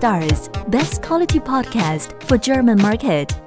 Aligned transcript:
Stars, 0.00 0.48
best 0.68 1.02
quality 1.02 1.38
podcast 1.38 2.14
for 2.26 2.38
German 2.38 2.80
market. 2.80 3.38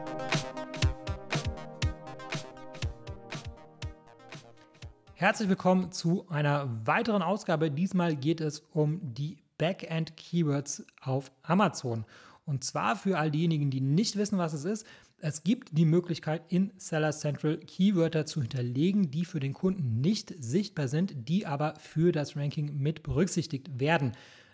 Herzlich 5.16 5.50
willkommen 5.50 5.92
zu 5.92 6.30
einer 6.30 6.70
weiteren 6.86 7.24
Ausgabe. 7.24 7.72
Diesmal 7.72 8.16
geht 8.16 8.40
es 8.40 8.60
um 8.70 9.00
die 9.02 9.40
Backend 9.58 10.16
Keywords 10.16 10.86
auf 11.02 11.32
Amazon. 11.42 12.06
Und 12.46 12.64
zwar 12.64 12.98
für 12.98 13.18
all 13.18 13.32
diejenigen, 13.32 13.72
die 13.72 13.82
nicht 13.82 14.16
wissen, 14.16 14.38
was 14.38 14.54
es 14.54 14.64
ist. 14.64 14.86
Es 15.18 15.44
gibt 15.44 15.76
die 15.76 15.86
Möglichkeit, 15.86 16.44
in 16.50 16.72
Seller 16.78 17.14
Central 17.14 17.58
Keywörter 17.58 18.28
zu 18.28 18.42
hinterlegen, 18.42 19.10
die 19.10 19.26
für 19.26 19.40
den 19.40 19.54
Kunden 19.54 20.02
nicht 20.02 20.32
sichtbar 20.38 20.88
sind, 20.88 21.28
die 21.28 21.48
aber 21.48 21.74
für 21.80 22.12
das 22.12 22.38
Ranking 22.38 22.78
mit 22.78 23.02
berücksichtigt 23.02 23.80
werden. 23.80 24.12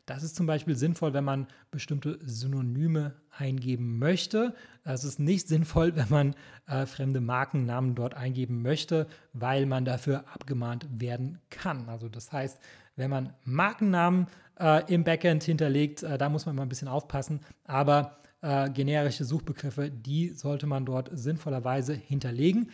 Das 0.10 0.24
ist 0.24 0.36
zum 0.36 0.48
Beispiel 0.48 0.76
sinnvoll, 0.76 1.14
wenn 1.14 1.24
man 1.24 1.46
bestimmte 1.70 2.18
Synonyme 2.24 3.14
eingeben 3.30 4.00
möchte. 4.00 4.56
Es 4.84 5.04
ist 5.04 5.20
nicht 5.20 5.48
sinnvoll, 5.48 5.96
wenn 5.96 6.10
man 6.10 6.36
äh, 6.66 6.88
fremde 6.88 7.22
Markennamen 7.22 7.94
dort 7.94 8.16
eingeben 8.16 8.64
möchte, 8.64 9.06
weil 9.34 9.68
man 9.68 9.86
dafür 9.86 10.26
abgemahnt 10.34 10.88
werden 10.92 11.38
kann. 11.52 11.88
Also 11.90 12.10
das 12.10 12.32
heißt, 12.32 12.60
wenn 12.96 13.12
man 13.12 13.34
Markennamen 13.44 14.26
äh, 14.60 14.92
im 14.92 15.04
Backend 15.04 15.44
hinterlegt, 15.44 16.02
äh, 16.02 16.18
da 16.18 16.28
muss 16.28 16.48
man 16.48 16.56
mal 16.56 16.64
ein 16.64 16.70
bisschen 16.70 16.88
aufpassen. 16.88 17.42
Aber 17.66 18.18
äh, 18.42 18.68
generische 18.72 19.26
Suchbegriffe, 19.26 19.92
die 19.92 20.30
sollte 20.30 20.66
man 20.66 20.88
dort 20.88 21.12
sinnvollerweise 21.14 21.94
hinterlegen. 21.94 22.72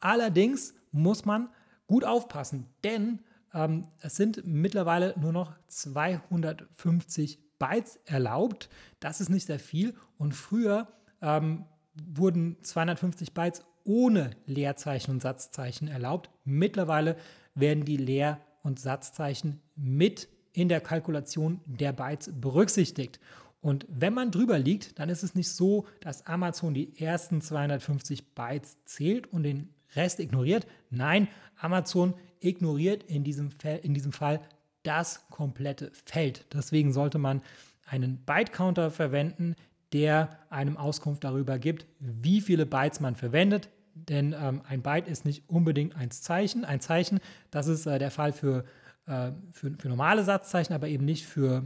Allerdings 0.00 0.72
muss 0.90 1.26
man 1.26 1.50
gut 1.86 2.06
aufpassen, 2.06 2.64
denn 2.82 3.18
ähm, 3.58 3.88
es 4.00 4.16
sind 4.16 4.46
mittlerweile 4.46 5.14
nur 5.18 5.32
noch 5.32 5.52
250 5.66 7.38
Bytes 7.58 7.98
erlaubt. 8.04 8.68
Das 9.00 9.20
ist 9.20 9.30
nicht 9.30 9.46
sehr 9.46 9.58
viel. 9.58 9.94
Und 10.16 10.32
früher 10.32 10.88
ähm, 11.20 11.64
wurden 12.06 12.56
250 12.62 13.34
Bytes 13.34 13.64
ohne 13.84 14.30
Leerzeichen 14.46 15.10
und 15.10 15.22
Satzzeichen 15.22 15.88
erlaubt. 15.88 16.30
Mittlerweile 16.44 17.16
werden 17.54 17.84
die 17.84 17.96
Leer- 17.96 18.40
und 18.62 18.78
Satzzeichen 18.78 19.60
mit 19.74 20.28
in 20.52 20.68
der 20.68 20.80
Kalkulation 20.80 21.60
der 21.66 21.92
Bytes 21.92 22.30
berücksichtigt. 22.32 23.18
Und 23.60 23.86
wenn 23.88 24.14
man 24.14 24.30
drüber 24.30 24.58
liegt, 24.58 24.98
dann 25.00 25.08
ist 25.08 25.24
es 25.24 25.34
nicht 25.34 25.50
so, 25.50 25.86
dass 26.00 26.26
Amazon 26.26 26.74
die 26.74 26.96
ersten 27.00 27.40
250 27.40 28.34
Bytes 28.34 28.78
zählt 28.84 29.26
und 29.32 29.42
den 29.42 29.74
Rest 29.94 30.20
ignoriert. 30.20 30.66
Nein, 30.90 31.28
Amazon 31.58 32.14
ignoriert 32.40 33.02
in 33.04 33.24
diesem, 33.24 33.50
in 33.82 33.94
diesem 33.94 34.12
Fall 34.12 34.40
das 34.82 35.28
komplette 35.30 35.90
Feld. 36.04 36.46
Deswegen 36.52 36.92
sollte 36.92 37.18
man 37.18 37.42
einen 37.86 38.18
Byte-Counter 38.18 38.90
verwenden, 38.90 39.54
der 39.92 40.38
einem 40.50 40.76
Auskunft 40.76 41.24
darüber 41.24 41.58
gibt, 41.58 41.86
wie 41.98 42.40
viele 42.40 42.66
Bytes 42.66 43.00
man 43.00 43.16
verwendet. 43.16 43.68
Denn 43.94 44.34
ähm, 44.38 44.60
ein 44.68 44.82
Byte 44.82 45.08
ist 45.08 45.24
nicht 45.24 45.48
unbedingt 45.48 45.96
ein 45.96 46.10
Zeichen. 46.10 46.64
Ein 46.64 46.80
Zeichen, 46.80 47.20
das 47.50 47.66
ist 47.66 47.86
äh, 47.86 47.98
der 47.98 48.10
Fall 48.10 48.32
für, 48.32 48.64
äh, 49.06 49.32
für, 49.52 49.72
für, 49.78 49.88
normale 49.88 50.22
Satzzeichen, 50.22 50.72
aber 50.72 50.88
eben 50.88 51.04
nicht 51.04 51.26
für, 51.26 51.64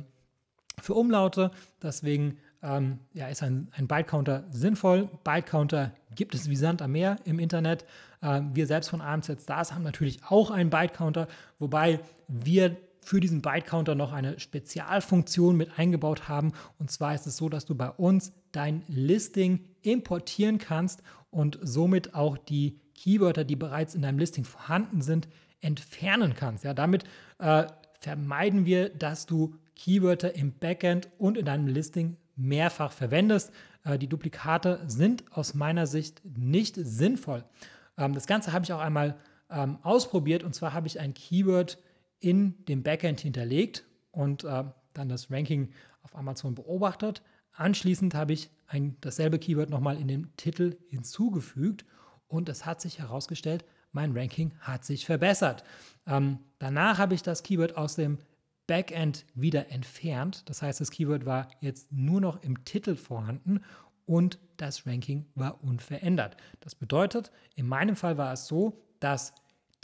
für 0.82 0.94
Umlaute. 0.94 1.50
Deswegen 1.82 2.38
ähm, 2.62 2.98
ja, 3.12 3.28
ist 3.28 3.42
ein, 3.42 3.68
ein 3.76 3.86
Byte-Counter 3.86 4.44
sinnvoll. 4.50 5.08
Byte-Counter 5.24 5.92
gibt 6.14 6.34
es 6.34 6.48
wie 6.48 6.56
Sand 6.56 6.82
am 6.82 6.92
Meer 6.92 7.16
im 7.24 7.38
Internet. 7.38 7.84
Ähm, 8.22 8.50
wir 8.54 8.66
selbst 8.66 8.90
von 8.90 9.00
AMZ 9.00 9.42
Stars 9.42 9.72
haben 9.72 9.82
natürlich 9.82 10.20
auch 10.28 10.50
einen 10.50 10.70
Byte-Counter, 10.70 11.28
wobei 11.58 12.00
wir 12.28 12.76
für 13.00 13.20
diesen 13.20 13.42
Byte-Counter 13.42 13.94
noch 13.94 14.12
eine 14.12 14.38
Spezialfunktion 14.38 15.56
mit 15.56 15.78
eingebaut 15.78 16.28
haben. 16.28 16.52
Und 16.78 16.90
zwar 16.90 17.14
ist 17.14 17.26
es 17.26 17.36
so, 17.36 17.48
dass 17.48 17.64
du 17.64 17.74
bei 17.74 17.90
uns 17.90 18.32
dein 18.52 18.82
Listing 18.86 19.64
importieren 19.82 20.58
kannst 20.58 21.02
und 21.30 21.58
somit 21.62 22.14
auch 22.14 22.38
die 22.38 22.78
Keywörter, 22.94 23.42
die 23.44 23.56
bereits 23.56 23.96
in 23.96 24.02
deinem 24.02 24.18
Listing 24.18 24.44
vorhanden 24.44 25.02
sind, 25.02 25.28
entfernen 25.60 26.34
kannst. 26.36 26.62
Ja, 26.62 26.74
damit 26.74 27.04
äh, 27.38 27.64
vermeiden 27.98 28.66
wir, 28.66 28.88
dass 28.88 29.26
du 29.26 29.54
Keywörter 29.76 30.34
im 30.34 30.52
Backend 30.52 31.08
und 31.18 31.36
in 31.36 31.46
deinem 31.46 31.66
Listing 31.66 32.16
mehrfach 32.36 32.92
verwendest. 32.92 33.52
Äh, 33.84 33.98
die 33.98 34.08
Duplikate 34.08 34.80
sind 34.86 35.24
aus 35.32 35.54
meiner 35.54 35.86
Sicht 35.86 36.22
nicht 36.24 36.76
sinnvoll. 36.76 37.44
Ähm, 37.96 38.14
das 38.14 38.26
Ganze 38.26 38.52
habe 38.52 38.64
ich 38.64 38.72
auch 38.72 38.80
einmal 38.80 39.16
ähm, 39.50 39.78
ausprobiert 39.82 40.42
und 40.42 40.54
zwar 40.54 40.72
habe 40.72 40.86
ich 40.86 41.00
ein 41.00 41.14
Keyword 41.14 41.78
in 42.20 42.64
dem 42.66 42.82
Backend 42.82 43.20
hinterlegt 43.20 43.84
und 44.10 44.44
äh, 44.44 44.64
dann 44.94 45.08
das 45.08 45.30
Ranking 45.30 45.70
auf 46.02 46.16
Amazon 46.16 46.54
beobachtet. 46.54 47.22
Anschließend 47.52 48.14
habe 48.14 48.32
ich 48.32 48.50
ein, 48.66 48.96
dasselbe 49.00 49.38
Keyword 49.38 49.70
nochmal 49.70 50.00
in 50.00 50.08
dem 50.08 50.34
Titel 50.36 50.76
hinzugefügt 50.88 51.84
und 52.28 52.48
es 52.48 52.64
hat 52.64 52.80
sich 52.80 52.98
herausgestellt, 52.98 53.64
mein 53.92 54.16
Ranking 54.16 54.52
hat 54.60 54.84
sich 54.84 55.04
verbessert. 55.04 55.64
Ähm, 56.06 56.38
danach 56.58 56.98
habe 56.98 57.14
ich 57.14 57.22
das 57.22 57.42
Keyword 57.42 57.76
aus 57.76 57.94
dem 57.94 58.18
Backend 58.66 59.24
wieder 59.34 59.70
entfernt. 59.70 60.48
Das 60.48 60.62
heißt, 60.62 60.80
das 60.80 60.90
Keyword 60.90 61.26
war 61.26 61.48
jetzt 61.60 61.92
nur 61.92 62.20
noch 62.20 62.42
im 62.42 62.64
Titel 62.64 62.96
vorhanden 62.96 63.60
und 64.06 64.38
das 64.56 64.86
Ranking 64.86 65.26
war 65.34 65.62
unverändert. 65.62 66.36
Das 66.60 66.74
bedeutet, 66.74 67.30
in 67.56 67.66
meinem 67.66 67.96
Fall 67.96 68.18
war 68.18 68.32
es 68.32 68.46
so, 68.46 68.80
dass 69.00 69.32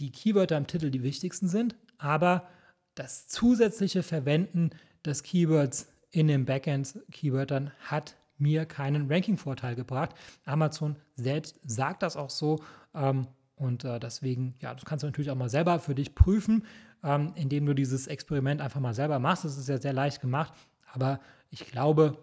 die 0.01 0.11
Keywörter 0.11 0.57
im 0.57 0.67
Titel 0.67 0.91
die 0.91 1.03
wichtigsten 1.03 1.49
sind, 1.49 1.77
aber 1.99 2.49
das 2.95 3.27
zusätzliche 3.27 4.03
Verwenden 4.03 4.71
des 5.05 5.23
Keywords 5.23 5.89
in 6.11 6.29
den 6.29 6.45
Backend-Keywörtern 6.45 7.73
hat 7.81 8.17
mir 8.39 8.67
keinen 8.67 9.11
Ranking-Vorteil 9.11 9.75
gebracht. 9.75 10.11
Amazon 10.45 10.97
selbst 11.17 11.59
sagt 11.65 12.03
das 12.03 12.17
auch 12.17 12.31
so. 12.31 12.61
Ähm, 12.95 13.27
und 13.57 13.85
äh, 13.85 13.99
deswegen, 13.99 14.55
ja, 14.61 14.73
das 14.75 14.85
kannst 14.85 15.03
du 15.03 15.09
natürlich 15.09 15.31
auch 15.31 15.37
mal 15.37 15.49
selber 15.49 15.81
für 15.81 15.95
dich 15.95 16.15
prüfen, 16.15 16.65
ähm, 17.03 17.33
indem 17.35 17.67
du 17.67 17.75
dieses 17.75 18.07
Experiment 18.07 18.61
einfach 18.61 18.81
mal 18.81 18.95
selber 18.95 19.19
machst. 19.19 19.45
Das 19.45 19.57
ist 19.57 19.69
ja 19.69 19.79
sehr 19.79 19.93
leicht 19.93 20.21
gemacht, 20.21 20.53
aber 20.93 21.21
ich 21.51 21.67
glaube, 21.67 22.19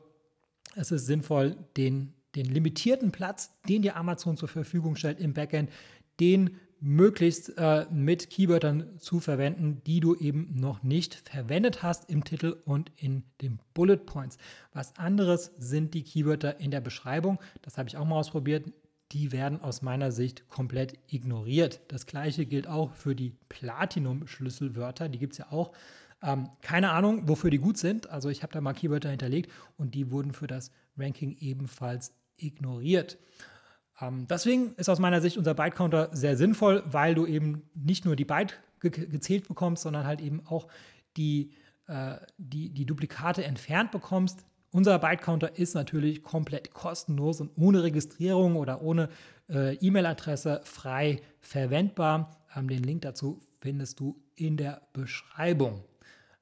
es 0.76 0.92
ist 0.92 1.06
sinnvoll, 1.06 1.56
den, 1.78 2.14
den 2.36 2.46
limitierten 2.46 3.12
Platz, 3.12 3.52
den 3.68 3.82
dir 3.82 3.96
Amazon 3.96 4.38
zur 4.38 4.50
Verfügung 4.50 4.96
stellt 4.96 5.20
im 5.20 5.34
Backend, 5.34 5.70
den 6.20 6.58
möglichst 6.82 7.58
äh, 7.58 7.86
mit 7.90 8.30
Keywörtern 8.30 9.00
zu 9.00 9.20
verwenden, 9.20 9.82
die 9.88 10.02
du 10.02 10.14
eben 10.16 10.54
noch 10.56 10.84
nicht 10.84 11.16
verwendet 11.16 11.82
hast 11.82 12.10
im 12.10 12.24
Titel 12.24 12.58
und 12.66 12.92
in 12.98 13.24
den 13.42 13.60
Bullet 13.74 13.98
Points. 13.98 14.38
Was 14.74 14.96
anderes 14.98 15.52
sind 15.58 15.94
die 15.94 16.04
Keywörter 16.04 16.60
in 16.60 16.72
der 16.72 16.82
Beschreibung. 16.82 17.40
Das 17.62 17.78
habe 17.78 17.90
ich 17.90 17.98
auch 17.98 18.06
mal 18.06 18.18
ausprobiert. 18.18 18.66
Die 19.12 19.32
werden 19.32 19.62
aus 19.62 19.82
meiner 19.82 20.12
Sicht 20.12 20.50
komplett 20.50 20.98
ignoriert. 21.08 21.82
Das 21.90 22.06
gleiche 22.06 22.46
gilt 22.46 22.68
auch 22.68 22.92
für 22.94 23.16
die 23.16 23.36
Platinum-Schlüsselwörter. 23.50 25.10
Die 25.10 25.20
gibt 25.20 25.34
es 25.34 25.38
ja 25.40 25.52
auch. 25.52 25.74
Ähm, 26.24 26.50
keine 26.62 26.92
Ahnung, 26.92 27.28
wofür 27.28 27.52
die 27.52 27.60
gut 27.60 27.78
sind. 27.78 28.10
Also 28.10 28.30
ich 28.30 28.42
habe 28.42 28.52
da 28.52 28.62
mal 28.62 28.74
Keywörter 28.74 29.10
hinterlegt 29.10 29.52
und 29.78 29.94
die 29.94 30.10
wurden 30.10 30.34
für 30.34 30.48
das 30.48 30.72
Ranking 30.98 31.38
ebenfalls 31.40 32.14
ignoriert. 32.38 33.18
Ähm, 34.02 34.28
deswegen 34.28 34.74
ist 34.76 34.90
aus 34.90 35.00
meiner 35.00 35.22
Sicht 35.22 35.38
unser 35.38 35.54
Byte-Counter 35.54 36.10
sehr 36.14 36.36
sinnvoll, 36.36 36.84
weil 36.86 37.16
du 37.16 37.26
eben 37.26 37.70
nicht 37.74 38.06
nur 38.06 38.16
die 38.16 38.26
Byte 38.26 38.60
ge 38.80 38.90
gezählt 38.90 39.48
bekommst, 39.48 39.84
sondern 39.84 40.06
halt 40.06 40.22
eben 40.22 40.46
auch 40.48 40.68
die, 41.16 41.54
äh, 41.88 42.16
die, 42.38 42.70
die 42.72 42.86
Duplikate 42.86 43.44
entfernt 43.44 43.92
bekommst. 43.92 44.46
Unser 44.76 45.00
Byte-Counter 45.00 45.58
ist 45.58 45.74
natürlich 45.74 46.22
komplett 46.22 46.74
kostenlos 46.74 47.40
und 47.40 47.50
ohne 47.56 47.82
Registrierung 47.82 48.58
oder 48.58 48.82
ohne 48.82 49.08
äh, 49.50 49.76
E-Mail-Adresse 49.76 50.60
frei 50.66 51.22
verwendbar. 51.40 52.36
Ähm, 52.54 52.68
den 52.68 52.84
Link 52.84 53.04
dazu 53.04 53.40
findest 53.58 54.02
du 54.02 54.22
in 54.36 54.58
der 54.58 54.82
Beschreibung. 54.92 55.86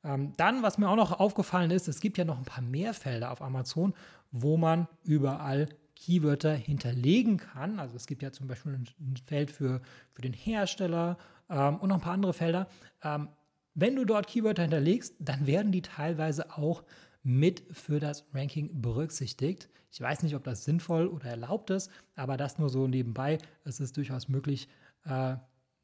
Ähm, 0.04 0.34
dann, 0.36 0.64
was 0.64 0.80
mir 0.80 0.90
auch 0.90 0.96
noch 0.96 1.20
aufgefallen 1.20 1.70
ist, 1.70 1.88
es 1.88 2.00
gibt 2.00 2.18
ja 2.18 2.26
noch 2.26 2.40
ein 2.40 2.44
paar 2.44 2.64
mehr 2.64 2.96
Felder 2.96 3.30
auf 3.30 3.40
Amazon, 3.40 3.94
wo 4.32 4.58
man 4.58 4.88
überall 5.04 5.70
Keywörter 5.96 6.56
hinterlegen 6.56 7.38
kann. 7.38 7.78
Also 7.78 7.96
es 7.96 8.08
gibt 8.08 8.24
ja 8.24 8.32
zum 8.32 8.48
Beispiel 8.48 8.74
ein 8.74 9.16
Feld 9.28 9.52
für, 9.52 9.80
für 10.12 10.24
den 10.24 10.34
Hersteller 10.34 11.20
ähm, 11.52 11.76
und 11.76 11.90
noch 11.90 11.98
ein 11.98 12.02
paar 12.02 12.14
andere 12.14 12.34
Felder. 12.34 12.68
Ähm, 13.04 13.28
wenn 13.76 13.96
du 13.96 14.06
dort 14.06 14.26
Keywörter 14.26 14.64
hinterlegst, 14.64 15.18
dann 15.20 15.46
werden 15.46 15.72
die 15.72 15.84
teilweise 15.84 16.58
auch 16.58 16.82
mit 17.24 17.64
für 17.72 18.00
das 18.00 18.26
Ranking 18.34 18.82
berücksichtigt. 18.82 19.70
Ich 19.92 20.02
weiß 20.02 20.24
nicht, 20.24 20.36
ob 20.36 20.44
das 20.44 20.66
sinnvoll 20.66 21.08
oder 21.08 21.26
erlaubt 21.26 21.70
ist, 21.70 21.90
aber 22.16 22.38
das 22.38 22.58
nur 22.58 22.70
so 22.70 22.88
nebenbei. 22.88 23.38
Es 23.64 23.80
ist 23.80 23.96
durchaus 23.98 24.28
möglich, 24.28 24.68
äh, 25.06 25.36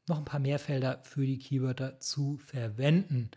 noch 0.08 0.18
ein 0.18 0.24
paar 0.24 0.40
mehr 0.40 0.58
Felder 0.58 1.00
für 1.02 1.24
die 1.24 1.38
Keywörter 1.38 1.98
zu 2.00 2.36
verwenden. 2.38 3.30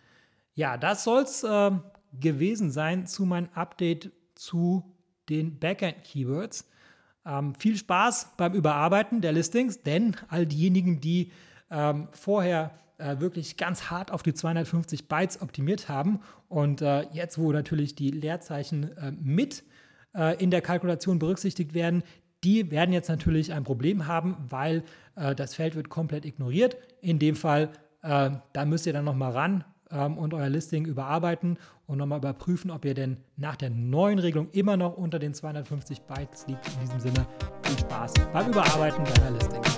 Ja, 0.56 0.78
das 0.78 1.04
soll 1.04 1.24
es 1.24 1.44
äh, 1.44 1.72
gewesen 2.20 2.72
sein 2.72 3.08
zu 3.08 3.26
meinem 3.26 3.50
Update 3.54 4.12
zu 4.36 4.84
den 5.30 5.60
Backend-Keywords. 5.60 6.70
Ähm, 7.26 7.56
viel 7.56 7.78
Spaß 7.78 8.34
beim 8.36 8.54
Überarbeiten 8.54 9.22
der 9.22 9.32
Listings, 9.32 9.82
denn 9.82 10.16
all 10.28 10.46
diejenigen, 10.46 11.00
die 11.00 11.32
ähm, 11.70 12.10
vorher 12.12 12.72
äh, 12.98 13.20
wirklich 13.20 13.58
ganz 13.58 13.90
hart 13.90 14.12
auf 14.12 14.24
die 14.24 14.34
250 14.34 15.08
Bytes 15.08 15.42
optimiert 15.42 15.90
haben. 15.90 16.20
Und 16.48 16.82
äh, 16.82 17.08
jetzt, 17.12 17.38
wo 17.38 17.52
natürlich 17.52 17.96
die 17.96 18.12
Leerzeichen 18.12 18.96
äh, 18.98 19.12
mit 19.12 19.64
äh, 20.16 20.42
in 20.42 20.52
der 20.52 20.62
Kalkulation 20.62 21.20
berücksichtigt 21.20 21.74
werden, 21.74 22.04
die 22.44 22.72
werden 22.72 22.92
jetzt 22.94 23.10
natürlich 23.10 23.54
ein 23.54 23.64
Problem 23.64 24.08
haben, 24.08 24.36
weil 24.50 24.84
äh, 25.16 25.34
das 25.36 25.56
Feld 25.56 25.76
wird 25.76 25.90
komplett 25.90 26.26
ignoriert. 26.26 26.78
In 27.02 27.20
dem 27.20 27.36
Fall, 27.36 27.70
äh, 28.02 28.32
da 28.52 28.66
müsst 28.66 28.86
ihr 28.86 28.94
dann 28.94 29.06
nochmal 29.06 29.32
ran 29.32 29.64
ähm, 29.92 30.18
und 30.18 30.34
euer 30.34 30.50
Listing 30.50 30.86
überarbeiten 30.86 31.58
und 31.88 31.98
nochmal 31.98 32.20
überprüfen, 32.20 32.72
ob 32.72 32.86
ihr 32.86 32.94
denn 32.94 33.18
nach 33.38 33.56
der 33.56 33.70
neuen 33.70 34.20
Regelung 34.20 34.50
immer 34.52 34.78
noch 34.78 34.98
unter 34.98 35.20
den 35.20 35.34
250 35.34 36.02
Bytes 36.02 36.48
liegt. 36.48 36.68
In 36.74 36.80
diesem 36.82 37.00
Sinne 37.00 37.28
viel 37.64 37.80
Spaß 37.80 38.14
beim 38.34 38.50
Überarbeiten 38.50 39.04
deiner 39.06 39.32
Listings. 39.32 39.78